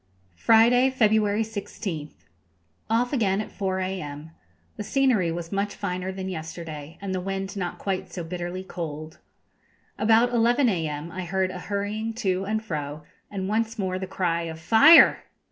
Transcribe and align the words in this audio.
Friday, 0.37 0.89
February 0.89 1.43
16th. 1.43 2.25
Off 2.89 3.13
again 3.13 3.39
at 3.39 3.51
4 3.51 3.81
a.m. 3.81 4.31
The 4.75 4.83
scenery 4.83 5.31
was 5.31 5.51
much 5.51 5.75
finer 5.75 6.11
than 6.11 6.27
yesterday, 6.27 6.97
and 6.99 7.13
the 7.13 7.21
wind 7.21 7.55
not 7.55 7.77
quite 7.77 8.11
so 8.11 8.23
bitterly 8.23 8.63
cold. 8.63 9.19
About 9.99 10.31
11 10.33 10.69
a.m. 10.69 11.11
I 11.11 11.25
heard 11.25 11.51
a 11.51 11.59
hurrying 11.59 12.13
to 12.13 12.45
and 12.45 12.65
fro, 12.65 13.03
and 13.29 13.47
once 13.47 13.77
more 13.77 13.99
the 13.99 14.07
cry 14.07 14.41
of 14.45 14.59
'Fire!' 14.59 15.23